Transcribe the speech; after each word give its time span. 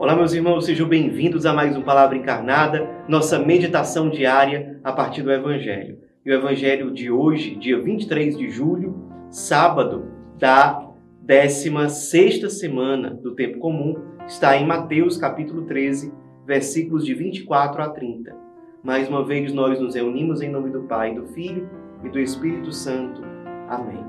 Olá, 0.00 0.16
meus 0.16 0.32
irmãos, 0.32 0.64
sejam 0.64 0.88
bem-vindos 0.88 1.44
a 1.44 1.52
mais 1.52 1.76
um 1.76 1.82
Palavra 1.82 2.16
Encarnada, 2.16 2.88
nossa 3.06 3.38
meditação 3.38 4.08
diária 4.08 4.80
a 4.82 4.90
partir 4.90 5.20
do 5.20 5.30
Evangelho. 5.30 5.98
E 6.24 6.30
o 6.30 6.32
Evangelho 6.32 6.90
de 6.90 7.10
hoje, 7.10 7.54
dia 7.54 7.78
23 7.78 8.38
de 8.38 8.48
julho, 8.48 8.96
sábado 9.28 10.10
da 10.38 10.90
16 11.20 12.50
semana 12.50 13.10
do 13.10 13.34
Tempo 13.34 13.58
Comum, 13.58 13.94
está 14.26 14.56
em 14.56 14.66
Mateus 14.66 15.18
capítulo 15.18 15.66
13, 15.66 16.10
versículos 16.46 17.04
de 17.04 17.12
24 17.12 17.82
a 17.82 17.90
30. 17.90 18.34
Mais 18.82 19.06
uma 19.06 19.22
vez 19.22 19.52
nós 19.52 19.78
nos 19.78 19.96
reunimos 19.96 20.40
em 20.40 20.48
nome 20.50 20.70
do 20.70 20.84
Pai, 20.84 21.14
do 21.14 21.26
Filho 21.26 21.68
e 22.02 22.08
do 22.08 22.18
Espírito 22.18 22.72
Santo. 22.72 23.20
Amém. 23.68 24.02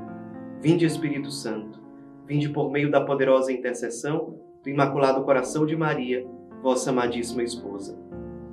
Vinde, 0.62 0.86
Espírito 0.86 1.30
Santo, 1.30 1.82
vinde 2.26 2.48
por 2.48 2.72
meio 2.72 2.90
da 2.90 3.02
poderosa 3.02 3.52
intercessão 3.52 4.51
do 4.64 4.70
Imaculado 4.70 5.24
Coração 5.24 5.66
de 5.66 5.76
Maria, 5.76 6.26
vossa 6.62 6.92
amadíssima 6.92 7.42
esposa. 7.42 7.98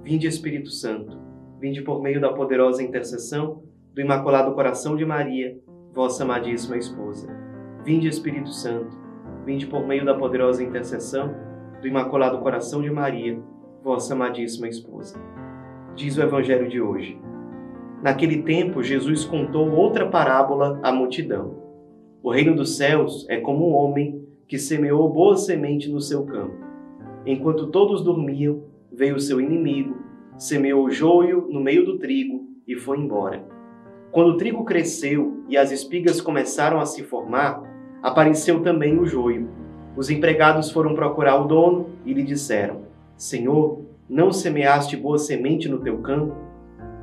Vinde, 0.02 0.26
Espírito 0.26 0.70
Santo, 0.70 1.18
vinde 1.60 1.82
por 1.82 2.00
meio 2.00 2.20
da 2.20 2.32
poderosa 2.32 2.82
intercessão 2.82 3.62
do 3.92 4.00
Imaculado 4.00 4.54
Coração 4.54 4.96
de 4.96 5.04
Maria, 5.04 5.58
vossa 5.92 6.24
amadíssima 6.24 6.78
esposa. 6.78 7.28
Vinde, 7.84 8.08
Espírito 8.08 8.50
Santo, 8.50 8.96
vinde 9.44 9.66
por 9.66 9.86
meio 9.86 10.04
da 10.04 10.14
poderosa 10.14 10.62
intercessão 10.62 11.34
do 11.80 11.86
Imaculado 11.86 12.38
Coração 12.38 12.80
de 12.80 12.90
Maria, 12.90 13.38
vossa 13.82 14.14
amadíssima 14.14 14.68
esposa. 14.68 15.20
Diz 15.94 16.16
o 16.16 16.22
Evangelho 16.22 16.68
de 16.68 16.80
hoje. 16.80 17.20
Naquele 18.02 18.42
tempo, 18.42 18.82
Jesus 18.82 19.24
contou 19.24 19.70
outra 19.72 20.08
parábola 20.08 20.78
à 20.82 20.90
multidão. 20.90 21.56
O 22.22 22.30
reino 22.30 22.54
dos 22.54 22.76
céus 22.76 23.26
é 23.28 23.38
como 23.40 23.68
um 23.68 23.74
homem 23.74 24.27
que 24.48 24.58
semeou 24.58 25.06
boa 25.12 25.36
semente 25.36 25.90
no 25.90 26.00
seu 26.00 26.24
campo. 26.24 26.56
Enquanto 27.26 27.66
todos 27.66 28.02
dormiam, 28.02 28.62
veio 28.90 29.16
o 29.16 29.20
seu 29.20 29.38
inimigo, 29.38 29.96
semeou 30.38 30.90
joio 30.90 31.46
no 31.50 31.60
meio 31.60 31.84
do 31.84 31.98
trigo 31.98 32.48
e 32.66 32.74
foi 32.74 32.98
embora. 32.98 33.44
Quando 34.10 34.30
o 34.30 34.36
trigo 34.38 34.64
cresceu 34.64 35.44
e 35.48 35.58
as 35.58 35.70
espigas 35.70 36.22
começaram 36.22 36.80
a 36.80 36.86
se 36.86 37.02
formar, 37.02 37.62
apareceu 38.02 38.62
também 38.62 38.98
o 38.98 39.04
joio. 39.04 39.50
Os 39.94 40.08
empregados 40.08 40.70
foram 40.70 40.94
procurar 40.94 41.36
o 41.36 41.46
dono 41.46 41.90
e 42.06 42.14
lhe 42.14 42.22
disseram: 42.22 42.82
Senhor, 43.18 43.84
não 44.08 44.32
semeaste 44.32 44.96
boa 44.96 45.18
semente 45.18 45.68
no 45.68 45.80
teu 45.80 45.98
campo? 45.98 46.34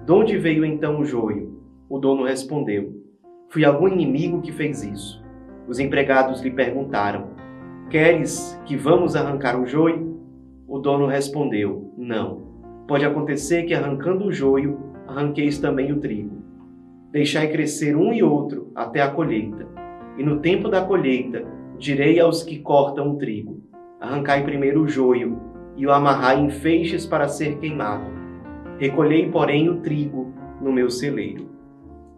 De 0.04 0.12
onde 0.12 0.36
veio 0.38 0.66
então 0.66 1.00
o 1.00 1.06
joio? 1.06 1.60
O 1.88 2.00
dono 2.00 2.24
respondeu: 2.24 3.04
Fui 3.50 3.64
algum 3.64 3.88
inimigo 3.88 4.42
que 4.42 4.52
fez 4.52 4.84
isso. 4.84 5.25
Os 5.68 5.80
empregados 5.80 6.42
lhe 6.42 6.52
perguntaram: 6.52 7.30
Queres 7.90 8.60
que 8.66 8.76
vamos 8.76 9.16
arrancar 9.16 9.60
o 9.60 9.66
joio? 9.66 10.20
O 10.68 10.80
dono 10.80 11.08
respondeu: 11.08 11.94
Não. 11.98 12.46
Pode 12.88 13.06
acontecer 13.06 13.64
que 13.64 13.74
arrancando 13.74 14.26
o 14.26 14.32
joio, 14.32 14.80
arranqueis 15.08 15.58
também 15.60 15.92
o 15.92 16.00
trigo. 16.00 16.44
Deixai 17.12 17.48
crescer 17.52 17.96
um 17.96 18.14
e 18.14 18.22
outro 18.22 18.72
até 18.76 19.02
a 19.02 19.10
colheita. 19.10 19.68
E 20.18 20.24
no 20.24 20.40
tempo 20.40 20.70
da 20.70 20.82
colheita, 20.82 21.44
direi 21.80 22.20
aos 22.20 22.44
que 22.44 22.60
cortam 22.60 23.12
o 23.12 23.18
trigo: 23.18 23.62
Arrancai 24.00 24.44
primeiro 24.44 24.84
o 24.84 24.88
joio 24.88 25.40
e 25.76 25.86
o 25.88 25.92
amarrai 25.92 26.40
em 26.40 26.50
feixes 26.50 27.06
para 27.06 27.28
ser 27.28 27.58
queimado. 27.58 28.06
Recolhei, 28.78 29.30
porém, 29.32 29.70
o 29.70 29.82
trigo 29.82 30.32
no 30.62 30.72
meu 30.72 30.90
celeiro. 30.90 31.50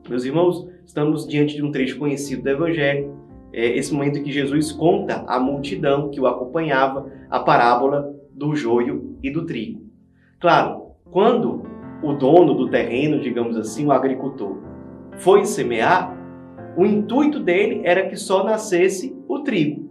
Meus 0.10 0.26
irmãos, 0.26 0.68
estamos 0.86 1.28
diante 1.28 1.56
de 1.56 1.64
um 1.64 1.72
trecho 1.72 1.98
conhecido 1.98 2.44
do 2.44 2.50
Evangelho 2.50 3.27
é, 3.54 3.78
esse 3.78 3.94
momento 3.94 4.22
que 4.22 4.32
Jesus 4.32 4.72
conta 4.72 5.24
à 5.28 5.40
multidão 5.40 6.10
que 6.10 6.20
o 6.20 6.28
acompanhava 6.28 7.12
a 7.30 7.40
parábola 7.40 8.14
do 8.32 8.56
joio 8.56 9.18
e 9.24 9.32
do 9.32 9.46
trigo. 9.46 9.82
Claro, 10.40 10.92
quando 11.12 11.64
o 12.04 12.14
dono 12.14 12.54
do 12.54 12.70
terreno, 12.70 13.20
digamos 13.20 13.58
assim, 13.58 13.86
o 13.86 13.92
agricultor, 13.92 14.58
foi 15.18 15.46
semear, 15.46 16.16
o 16.78 16.86
intuito 16.86 17.40
dele 17.40 17.82
era 17.84 18.08
que 18.08 18.16
só 18.16 18.44
nascesse 18.44 19.16
o 19.28 19.40
trigo, 19.40 19.90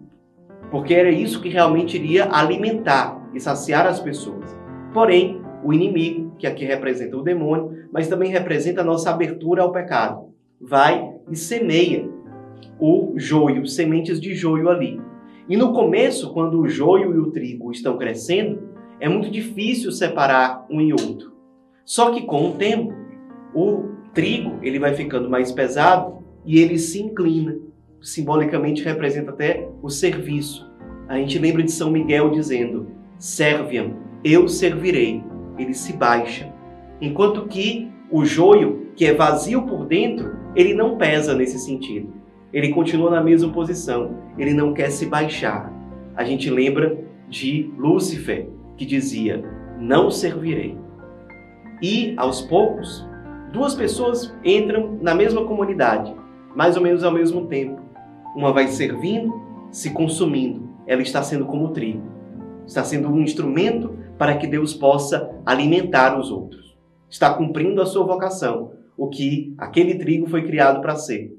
porque 0.70 0.94
era 0.94 1.10
isso 1.10 1.42
que 1.42 1.48
realmente 1.48 1.96
iria 1.96 2.28
alimentar 2.30 3.28
e 3.34 3.40
saciar 3.40 3.86
as 3.86 3.98
pessoas. 3.98 4.56
Porém, 4.94 5.42
o 5.64 5.72
inimigo, 5.72 6.32
que 6.38 6.46
aqui 6.46 6.64
representa 6.64 7.16
o 7.16 7.22
demônio, 7.22 7.88
mas 7.92 8.08
também 8.08 8.30
representa 8.30 8.82
a 8.82 8.84
nossa 8.84 9.10
abertura 9.10 9.62
ao 9.62 9.72
pecado, 9.72 10.28
vai 10.60 11.12
e 11.28 11.34
semeia 11.34 12.05
o 12.78 13.14
joio, 13.16 13.66
sementes 13.66 14.20
de 14.20 14.34
joio 14.34 14.68
ali. 14.68 15.00
E 15.48 15.56
no 15.56 15.72
começo, 15.72 16.32
quando 16.32 16.60
o 16.60 16.68
joio 16.68 17.14
e 17.14 17.18
o 17.18 17.30
trigo 17.30 17.70
estão 17.70 17.96
crescendo, 17.96 18.68
é 18.98 19.08
muito 19.08 19.30
difícil 19.30 19.92
separar 19.92 20.66
um 20.70 20.80
e 20.80 20.92
outro. 20.92 21.32
Só 21.84 22.10
que 22.10 22.22
com 22.22 22.50
o 22.50 22.52
tempo, 22.54 22.92
o 23.54 23.84
trigo 24.12 24.58
ele 24.62 24.78
vai 24.78 24.94
ficando 24.94 25.30
mais 25.30 25.52
pesado 25.52 26.18
e 26.44 26.58
ele 26.58 26.78
se 26.78 27.00
inclina. 27.00 27.56
Simbolicamente 28.02 28.82
representa 28.82 29.30
até 29.30 29.68
o 29.82 29.88
serviço. 29.88 30.68
A 31.08 31.16
gente 31.16 31.38
lembra 31.38 31.62
de 31.62 31.70
São 31.70 31.90
Miguel 31.90 32.30
dizendo: 32.30 32.88
Serviam, 33.18 33.94
eu 34.24 34.48
servirei. 34.48 35.22
Ele 35.56 35.72
se 35.72 35.92
baixa. 35.92 36.52
Enquanto 37.00 37.46
que 37.46 37.88
o 38.10 38.24
joio, 38.24 38.88
que 38.94 39.06
é 39.06 39.14
vazio 39.14 39.62
por 39.62 39.86
dentro, 39.86 40.36
ele 40.54 40.74
não 40.74 40.96
pesa 40.96 41.34
nesse 41.34 41.58
sentido 41.58 42.25
ele 42.56 42.70
continua 42.70 43.10
na 43.10 43.22
mesma 43.22 43.52
posição, 43.52 44.16
ele 44.38 44.54
não 44.54 44.72
quer 44.72 44.90
se 44.90 45.04
baixar. 45.04 45.70
A 46.16 46.24
gente 46.24 46.48
lembra 46.48 46.96
de 47.28 47.70
Lúcifer, 47.76 48.48
que 48.78 48.86
dizia: 48.86 49.44
Não 49.78 50.10
servirei. 50.10 50.74
E, 51.82 52.14
aos 52.16 52.40
poucos, 52.40 53.06
duas 53.52 53.74
pessoas 53.74 54.34
entram 54.42 54.98
na 55.02 55.14
mesma 55.14 55.44
comunidade, 55.44 56.16
mais 56.54 56.78
ou 56.78 56.82
menos 56.82 57.04
ao 57.04 57.12
mesmo 57.12 57.46
tempo. 57.46 57.78
Uma 58.34 58.54
vai 58.54 58.68
servindo, 58.68 59.38
se 59.70 59.90
consumindo. 59.90 60.66
Ela 60.86 61.02
está 61.02 61.22
sendo 61.22 61.44
como 61.44 61.74
trigo. 61.74 62.04
Está 62.66 62.82
sendo 62.82 63.10
um 63.10 63.20
instrumento 63.20 63.94
para 64.16 64.34
que 64.34 64.46
Deus 64.46 64.72
possa 64.72 65.30
alimentar 65.44 66.18
os 66.18 66.30
outros. 66.30 66.74
Está 67.10 67.34
cumprindo 67.34 67.82
a 67.82 67.86
sua 67.86 68.06
vocação, 68.06 68.72
o 68.96 69.08
que 69.08 69.54
aquele 69.58 69.96
trigo 69.96 70.26
foi 70.26 70.42
criado 70.42 70.80
para 70.80 70.96
ser. 70.96 71.35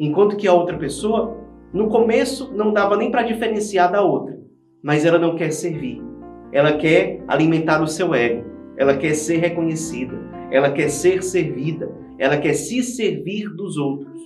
Enquanto 0.00 0.34
que 0.34 0.48
a 0.48 0.54
outra 0.54 0.78
pessoa, 0.78 1.36
no 1.74 1.88
começo, 1.88 2.50
não 2.56 2.72
dava 2.72 2.96
nem 2.96 3.10
para 3.10 3.22
diferenciar 3.22 3.92
da 3.92 4.00
outra, 4.00 4.40
mas 4.82 5.04
ela 5.04 5.18
não 5.18 5.36
quer 5.36 5.50
servir. 5.52 6.02
Ela 6.50 6.72
quer 6.72 7.22
alimentar 7.28 7.82
o 7.82 7.86
seu 7.86 8.14
ego, 8.14 8.48
ela 8.78 8.96
quer 8.96 9.12
ser 9.12 9.36
reconhecida, 9.36 10.18
ela 10.50 10.72
quer 10.72 10.88
ser 10.88 11.22
servida, 11.22 11.94
ela 12.18 12.38
quer 12.38 12.54
se 12.54 12.82
servir 12.82 13.50
dos 13.50 13.76
outros. 13.76 14.18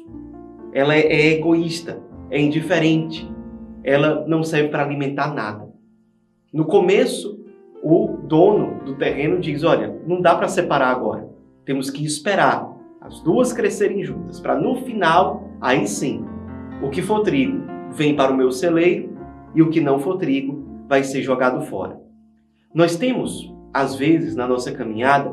Ela 0.72 0.94
é 0.94 1.32
egoísta, 1.32 2.00
é 2.30 2.40
indiferente, 2.40 3.28
ela 3.82 4.24
não 4.28 4.44
serve 4.44 4.68
para 4.68 4.84
alimentar 4.84 5.34
nada. 5.34 5.68
No 6.52 6.66
começo, 6.66 7.44
o 7.82 8.16
dono 8.22 8.84
do 8.84 8.94
terreno 8.94 9.40
diz: 9.40 9.64
Olha, 9.64 9.92
não 10.06 10.20
dá 10.20 10.36
para 10.36 10.46
separar 10.46 10.92
agora, 10.92 11.28
temos 11.64 11.90
que 11.90 12.04
esperar 12.04 12.72
as 13.00 13.20
duas 13.20 13.52
crescerem 13.52 14.02
juntas, 14.02 14.40
para 14.40 14.58
no 14.58 14.76
final, 14.76 15.50
aí 15.60 15.86
sim, 15.86 16.24
o 16.82 16.90
que 16.90 17.02
for 17.02 17.20
trigo 17.20 17.62
vem 17.92 18.14
para 18.14 18.32
o 18.32 18.36
meu 18.36 18.50
celeiro 18.50 19.16
e 19.54 19.62
o 19.62 19.70
que 19.70 19.80
não 19.80 19.98
for 19.98 20.16
trigo 20.16 20.84
vai 20.88 21.02
ser 21.02 21.22
jogado 21.22 21.62
fora. 21.62 22.00
Nós 22.74 22.96
temos, 22.96 23.52
às 23.72 23.94
vezes, 23.94 24.34
na 24.34 24.46
nossa 24.46 24.72
caminhada, 24.72 25.32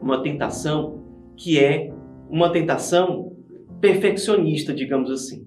uma 0.00 0.22
tentação 0.22 1.02
que 1.36 1.58
é 1.58 1.92
uma 2.28 2.50
tentação 2.50 3.32
perfeccionista, 3.80 4.72
digamos 4.72 5.10
assim. 5.10 5.46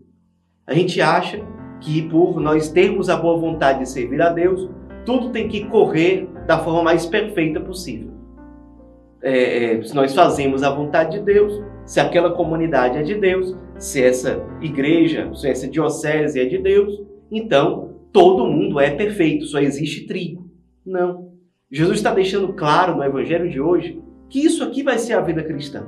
A 0.68 0.74
gente 0.74 1.02
acha 1.02 1.40
que 1.82 2.04
por 2.04 2.40
nós 2.40 2.70
termos 2.70 3.10
a 3.10 3.18
boa 3.18 3.38
vontade 3.38 3.80
de 3.80 3.90
servir 3.90 4.22
a 4.22 4.30
Deus, 4.30 4.70
tudo 5.06 5.32
tem 5.32 5.48
que 5.48 5.66
correr 5.66 6.28
da 6.48 6.60
forma 6.60 6.84
mais 6.84 7.06
perfeita 7.06 7.60
possível 7.60 8.16
é, 9.26 9.74
é, 9.74 9.82
se 9.82 9.96
nós 9.96 10.14
fazemos 10.14 10.62
a 10.62 10.70
vontade 10.70 11.18
de 11.18 11.26
Deus, 11.26 11.60
se 11.86 12.00
aquela 12.00 12.32
comunidade 12.32 12.98
é 12.98 13.04
de 13.04 13.16
Deus, 13.16 13.56
se 13.78 14.04
essa 14.04 14.44
igreja, 14.62 15.32
se 15.34 15.48
essa 15.48 15.68
diocese 15.68 16.40
é 16.40 16.46
de 16.46 16.58
Deus, 16.58 17.02
então 17.32 17.96
todo 18.12 18.48
mundo 18.48 18.80
é 18.80 18.90
perfeito, 18.92 19.46
só 19.46 19.60
existe 19.60 20.08
trigo. 20.08 20.50
Não. 20.86 21.34
Jesus 21.72 21.98
está 21.98 22.14
deixando 22.14 22.54
claro 22.54 22.96
no 22.96 23.04
Evangelho 23.04 23.50
de 23.50 23.60
hoje 23.60 24.02
que 24.30 24.40
isso 24.40 24.64
aqui 24.64 24.84
vai 24.84 24.98
ser 24.98 25.14
a 25.14 25.22
vida 25.22 25.44
cristã. 25.44 25.88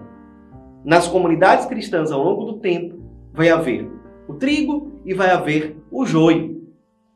Nas 0.83 1.07
comunidades 1.07 1.65
cristãs, 1.65 2.11
ao 2.11 2.23
longo 2.23 2.45
do 2.45 2.59
tempo, 2.59 2.97
vai 3.33 3.49
haver 3.49 3.89
o 4.27 4.33
trigo 4.33 5.01
e 5.05 5.13
vai 5.13 5.29
haver 5.29 5.77
o 5.91 6.05
joio. 6.05 6.57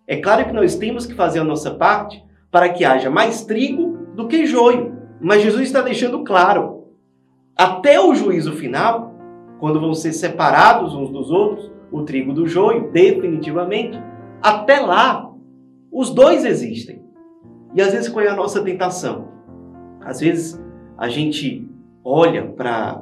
É 0.07 0.17
claro 0.17 0.45
que 0.45 0.53
nós 0.53 0.75
temos 0.75 1.05
que 1.05 1.13
fazer 1.13 1.39
a 1.39 1.43
nossa 1.43 1.71
parte 1.71 2.23
para 2.49 2.69
que 2.69 2.83
haja 2.83 3.09
mais 3.09 3.45
trigo 3.45 3.97
do 4.15 4.27
que 4.27 4.45
joio. 4.45 4.97
Mas 5.19 5.41
Jesus 5.41 5.63
está 5.63 5.81
deixando 5.81 6.23
claro, 6.23 6.80
até 7.61 8.01
o 8.01 8.15
juízo 8.15 8.53
final, 8.53 9.13
quando 9.59 9.79
vão 9.79 9.93
ser 9.93 10.13
separados 10.13 10.95
uns 10.95 11.11
dos 11.11 11.29
outros, 11.29 11.71
o 11.91 12.01
trigo 12.01 12.33
do 12.33 12.47
joio, 12.47 12.89
definitivamente, 12.91 14.01
até 14.41 14.79
lá, 14.79 15.31
os 15.91 16.09
dois 16.09 16.43
existem. 16.43 17.05
E 17.75 17.79
às 17.79 17.91
vezes 17.91 18.09
qual 18.09 18.25
é 18.25 18.29
a 18.29 18.35
nossa 18.35 18.63
tentação? 18.63 19.27
Às 20.03 20.21
vezes 20.21 20.59
a 20.97 21.07
gente 21.07 21.69
olha 22.03 22.47
para 22.47 22.99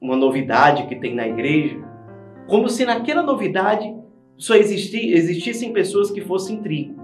uma 0.00 0.16
novidade 0.16 0.86
que 0.86 0.96
tem 0.96 1.14
na 1.14 1.28
igreja, 1.28 1.76
como 2.46 2.70
se 2.70 2.86
naquela 2.86 3.22
novidade 3.22 3.94
só 4.38 4.54
existi, 4.54 5.12
existissem 5.12 5.70
pessoas 5.70 6.10
que 6.10 6.22
fossem 6.22 6.62
trigo. 6.62 6.94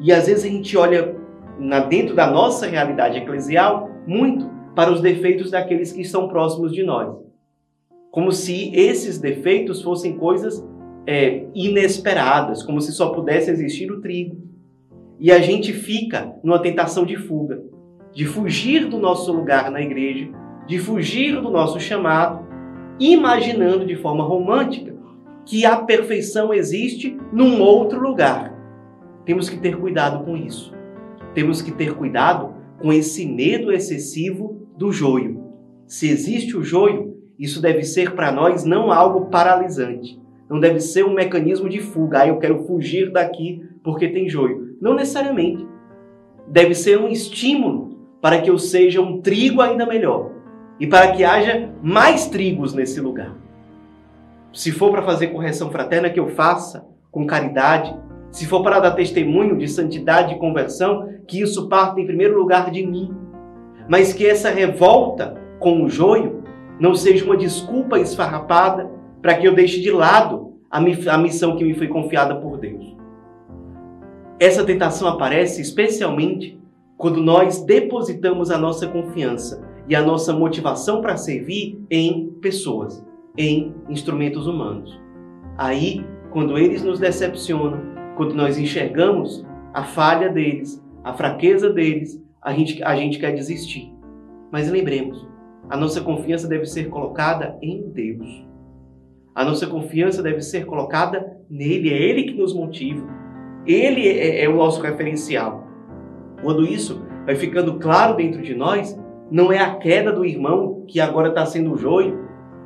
E 0.00 0.10
às 0.10 0.26
vezes 0.26 0.46
a 0.46 0.48
gente 0.48 0.74
olha 0.74 1.14
na, 1.58 1.80
dentro 1.80 2.14
da 2.14 2.30
nossa 2.30 2.66
realidade 2.66 3.18
eclesial 3.18 3.90
muito 4.06 4.59
para 4.74 4.92
os 4.92 5.00
defeitos 5.00 5.50
daqueles 5.50 5.92
que 5.92 6.02
estão 6.02 6.28
próximos 6.28 6.72
de 6.72 6.82
nós. 6.82 7.16
Como 8.10 8.32
se 8.32 8.74
esses 8.74 9.18
defeitos 9.18 9.82
fossem 9.82 10.16
coisas 10.16 10.64
é, 11.06 11.44
inesperadas, 11.54 12.62
como 12.62 12.80
se 12.80 12.92
só 12.92 13.10
pudesse 13.10 13.50
existir 13.50 13.90
o 13.90 14.00
trigo. 14.00 14.36
E 15.18 15.30
a 15.30 15.40
gente 15.40 15.72
fica 15.72 16.34
numa 16.42 16.58
tentação 16.58 17.04
de 17.04 17.16
fuga, 17.16 17.62
de 18.12 18.24
fugir 18.24 18.86
do 18.86 18.98
nosso 18.98 19.32
lugar 19.32 19.70
na 19.70 19.80
igreja, 19.80 20.28
de 20.66 20.78
fugir 20.78 21.40
do 21.40 21.50
nosso 21.50 21.78
chamado, 21.78 22.46
imaginando 22.98 23.84
de 23.86 23.96
forma 23.96 24.24
romântica 24.24 24.94
que 25.44 25.64
a 25.64 25.76
perfeição 25.76 26.52
existe 26.52 27.16
num 27.32 27.60
outro 27.60 28.00
lugar. 28.00 28.54
Temos 29.24 29.48
que 29.48 29.58
ter 29.58 29.76
cuidado 29.76 30.24
com 30.24 30.36
isso. 30.36 30.72
Temos 31.34 31.60
que 31.62 31.72
ter 31.72 31.94
cuidado 31.94 32.54
com 32.80 32.92
esse 32.92 33.26
medo 33.26 33.72
excessivo 33.72 34.59
do 34.80 34.90
joio. 34.90 35.44
Se 35.86 36.08
existe 36.08 36.56
o 36.56 36.64
joio, 36.64 37.14
isso 37.38 37.60
deve 37.60 37.84
ser 37.84 38.14
para 38.14 38.32
nós 38.32 38.64
não 38.64 38.90
algo 38.90 39.26
paralisante. 39.26 40.18
Não 40.48 40.58
deve 40.58 40.80
ser 40.80 41.04
um 41.04 41.12
mecanismo 41.12 41.68
de 41.68 41.80
fuga. 41.80 42.22
Ah, 42.22 42.28
eu 42.28 42.38
quero 42.38 42.64
fugir 42.64 43.12
daqui 43.12 43.62
porque 43.84 44.08
tem 44.08 44.26
joio. 44.26 44.74
Não 44.80 44.94
necessariamente. 44.94 45.68
Deve 46.48 46.74
ser 46.74 46.98
um 46.98 47.08
estímulo 47.08 47.98
para 48.22 48.40
que 48.40 48.48
eu 48.48 48.58
seja 48.58 49.02
um 49.02 49.20
trigo 49.20 49.60
ainda 49.60 49.84
melhor 49.84 50.30
e 50.80 50.86
para 50.86 51.12
que 51.12 51.24
haja 51.24 51.70
mais 51.82 52.26
trigos 52.28 52.72
nesse 52.72 53.02
lugar. 53.02 53.36
Se 54.54 54.72
for 54.72 54.90
para 54.90 55.02
fazer 55.02 55.26
correção 55.26 55.70
fraterna, 55.70 56.08
que 56.08 56.18
eu 56.18 56.30
faça 56.30 56.86
com 57.10 57.26
caridade. 57.26 57.94
Se 58.30 58.46
for 58.46 58.62
para 58.62 58.80
dar 58.80 58.92
testemunho 58.92 59.58
de 59.58 59.68
santidade 59.68 60.34
e 60.34 60.38
conversão, 60.38 61.06
que 61.28 61.42
isso 61.42 61.68
parte 61.68 62.00
em 62.00 62.06
primeiro 62.06 62.38
lugar 62.38 62.70
de 62.70 62.86
mim. 62.86 63.14
Mas 63.88 64.12
que 64.12 64.26
essa 64.26 64.50
revolta 64.50 65.34
com 65.58 65.82
o 65.84 65.88
joio 65.88 66.42
não 66.78 66.94
seja 66.94 67.24
uma 67.24 67.36
desculpa 67.36 67.98
esfarrapada 67.98 68.90
para 69.20 69.34
que 69.34 69.46
eu 69.46 69.54
deixe 69.54 69.80
de 69.80 69.90
lado 69.90 70.54
a 70.70 70.80
missão 71.18 71.56
que 71.56 71.64
me 71.64 71.74
foi 71.74 71.88
confiada 71.88 72.36
por 72.36 72.56
Deus. 72.58 72.96
Essa 74.38 74.64
tentação 74.64 75.08
aparece 75.08 75.60
especialmente 75.60 76.58
quando 76.96 77.20
nós 77.20 77.62
depositamos 77.64 78.50
a 78.50 78.56
nossa 78.56 78.86
confiança 78.86 79.62
e 79.88 79.94
a 79.94 80.02
nossa 80.02 80.32
motivação 80.32 81.00
para 81.00 81.16
servir 81.16 81.78
em 81.90 82.30
pessoas, 82.40 83.04
em 83.36 83.74
instrumentos 83.88 84.46
humanos. 84.46 84.98
Aí, 85.58 86.06
quando 86.30 86.56
eles 86.56 86.82
nos 86.82 86.98
decepcionam, 86.98 87.80
quando 88.16 88.34
nós 88.34 88.56
enxergamos 88.56 89.44
a 89.74 89.82
falha 89.82 90.28
deles, 90.28 90.82
a 91.02 91.12
fraqueza 91.12 91.70
deles, 91.70 92.22
a 92.42 92.52
gente, 92.52 92.82
a 92.82 92.96
gente 92.96 93.18
quer 93.18 93.32
desistir. 93.34 93.92
Mas 94.50 94.70
lembremos, 94.70 95.26
a 95.68 95.76
nossa 95.76 96.00
confiança 96.00 96.48
deve 96.48 96.66
ser 96.66 96.88
colocada 96.88 97.56
em 97.62 97.90
Deus. 97.90 98.46
A 99.34 99.44
nossa 99.44 99.66
confiança 99.66 100.22
deve 100.22 100.40
ser 100.40 100.66
colocada 100.66 101.36
nele, 101.48 101.92
é 101.92 101.96
Ele 101.96 102.24
que 102.24 102.34
nos 102.34 102.54
motiva. 102.54 103.06
Ele 103.66 104.08
é, 104.08 104.44
é 104.44 104.48
o 104.48 104.56
nosso 104.56 104.80
referencial. 104.80 105.66
Quando 106.42 106.66
isso 106.66 107.04
vai 107.24 107.36
ficando 107.36 107.78
claro 107.78 108.16
dentro 108.16 108.42
de 108.42 108.54
nós, 108.54 108.98
não 109.30 109.52
é 109.52 109.58
a 109.58 109.76
queda 109.76 110.10
do 110.10 110.24
irmão 110.24 110.84
que 110.88 110.98
agora 111.00 111.28
está 111.28 111.46
sendo 111.46 111.72
o 111.72 111.76
joio 111.76 112.18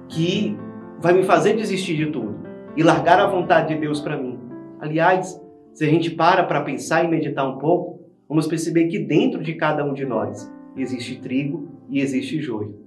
que 0.09 0.57
vai 1.01 1.13
me 1.13 1.23
fazer 1.23 1.55
desistir 1.55 1.97
de 1.97 2.07
tudo 2.07 2.39
e 2.77 2.83
largar 2.83 3.21
a 3.21 3.27
vontade 3.27 3.75
de 3.75 3.81
Deus 3.81 4.01
para 4.01 4.17
mim. 4.17 4.39
Aliás, 4.81 5.41
se 5.73 5.85
a 5.85 5.89
gente 5.89 6.11
para 6.11 6.45
para 6.45 6.63
pensar 6.63 7.05
e 7.05 7.09
meditar 7.09 7.47
um 7.47 7.59
pouco, 7.59 8.04
vamos 8.29 8.47
perceber 8.47 8.89
que 8.89 8.99
dentro 8.99 9.43
de 9.43 9.55
cada 9.55 9.85
um 9.85 9.93
de 9.93 10.05
nós 10.05 10.53
existe 10.77 11.21
trigo 11.21 11.69
e 11.89 12.01
existe 12.01 12.41
joio. 12.41 12.79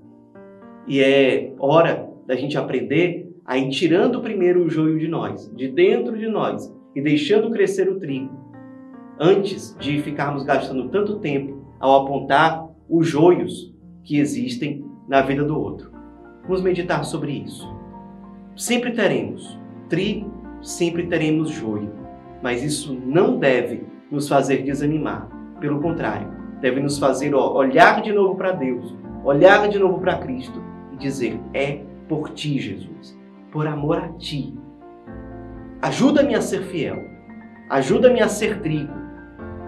E 0.88 1.02
é 1.02 1.54
hora 1.60 2.10
da 2.26 2.36
gente 2.36 2.58
aprender 2.58 3.36
a 3.46 3.58
ir 3.58 3.70
tirando 3.70 4.22
primeiro 4.22 4.64
o 4.64 4.70
joio 4.70 5.00
de 5.00 5.08
nós, 5.08 5.52
de 5.56 5.68
dentro 5.68 6.18
de 6.18 6.28
nós, 6.28 6.74
e 6.96 7.02
deixando 7.02 7.52
crescer 7.52 7.90
o 7.90 8.00
trigo, 8.00 8.36
antes 9.20 9.76
de 9.80 10.02
ficarmos 10.02 10.44
gastando 10.44 10.90
tanto 10.90 11.20
tempo 11.20 11.66
ao 11.80 12.04
apontar 12.04 12.68
os 12.90 13.08
joios 13.08 13.74
que 14.04 14.20
existem 14.20 14.86
na 15.08 15.22
vida 15.22 15.44
do 15.44 15.60
outro. 15.60 15.92
Vamos 16.44 16.62
meditar 16.62 17.04
sobre 17.04 17.32
isso. 17.32 17.68
Sempre 18.56 18.92
teremos 18.92 19.60
trigo, 19.90 20.32
sempre 20.62 21.08
teremos 21.08 21.50
joio, 21.50 21.92
mas 22.42 22.64
isso 22.64 22.94
não 22.94 23.38
deve 23.38 23.84
nos 24.12 24.28
fazer 24.28 24.64
desanimar. 24.64 25.30
Pelo 25.60 25.82
contrário, 25.82 26.28
deve 26.62 26.80
nos 26.80 26.98
fazer 27.00 27.34
olhar 27.34 28.02
de 28.02 28.12
novo 28.12 28.36
para 28.36 28.52
Deus, 28.52 28.96
olhar 29.24 29.68
de 29.68 29.80
novo 29.80 30.00
para 30.00 30.18
Cristo 30.18 30.62
e 30.94 30.98
dizer: 30.98 31.40
É 31.54 31.82
por 32.08 32.30
ti, 32.30 32.60
Jesus, 32.60 33.18
por 33.52 33.68
amor 33.68 33.98
a 33.98 34.10
ti. 34.10 34.58
Ajuda-me 35.82 36.36
a 36.36 36.42
ser 36.42 36.64
fiel, 36.64 36.98
ajuda-me 37.70 38.22
a 38.22 38.28
ser 38.28 38.62
trigo 38.62 38.94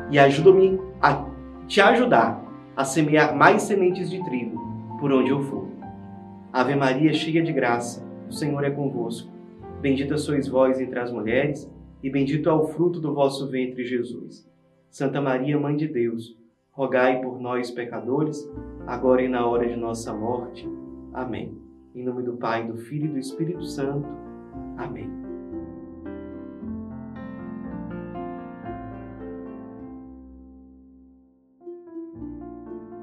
e 0.09 0.18
ajuda-me 0.18 0.80
a 1.01 1.25
te 1.68 1.81
ajudar 1.81 2.44
a 2.75 2.83
semear 2.83 3.36
mais 3.36 3.63
sementes 3.63 4.09
de 4.09 4.24
trigo 4.24 4.59
por 5.00 5.12
onde 5.12 5.30
eu 5.30 5.41
for. 5.44 5.68
Ave 6.51 6.75
Maria, 6.75 7.13
cheia 7.13 7.44
de 7.44 7.53
graça, 7.53 8.03
o 8.27 8.33
Senhor 8.33 8.63
é 8.63 8.71
convosco. 8.71 9.30
Bendita 9.81 10.18
sois 10.18 10.47
vós 10.47 10.80
entre 10.80 11.00
as 11.00 11.12
mulheres, 11.12 11.71
e 12.01 12.10
bendito 12.10 12.50
é 12.50 12.54
o 12.54 12.68
fruto 12.68 13.00
do 13.00 13.13
vosso 13.13 13.50
ventre, 13.50 13.84
Jesus. 13.84 14.50
Santa 14.90 15.22
Maria, 15.22 15.60
Mãe 15.60 15.75
de 15.75 15.88
Deus, 15.88 16.38
rogai 16.72 17.22
por 17.22 17.40
nós, 17.40 17.69
pecadores, 17.69 18.50
agora 18.88 19.22
e 19.22 19.28
na 19.28 19.46
hora 19.46 19.68
de 19.68 19.75
nossa 19.75 20.13
morte. 20.13 20.68
Amém. 21.13 21.57
Em 21.94 22.04
nome 22.04 22.24
do 22.24 22.38
Pai, 22.38 22.66
do 22.66 22.78
Filho 22.78 23.06
e 23.06 23.10
do 23.10 23.19
Espírito 23.19 23.63
Santo. 23.63 24.07
Amém. 24.78 25.28